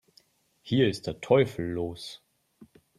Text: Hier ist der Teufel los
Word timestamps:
Hier 0.63 0.87
ist 0.89 1.05
der 1.05 1.21
Teufel 1.21 1.67
los 1.73 2.23